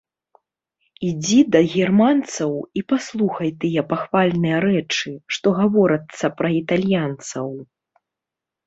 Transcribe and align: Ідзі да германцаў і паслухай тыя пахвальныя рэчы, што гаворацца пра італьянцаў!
Ідзі 1.09 1.37
да 1.55 1.61
германцаў 1.81 2.53
і 2.81 2.83
паслухай 2.93 3.53
тыя 3.65 3.81
пахвальныя 3.93 4.57
рэчы, 4.69 5.11
што 5.37 5.47
гаворацца 5.61 6.25
пра 6.43 6.49
італьянцаў! 6.63 7.47